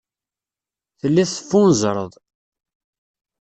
Telliḍ 0.99 1.29
teffunzreḍ. 1.31 2.13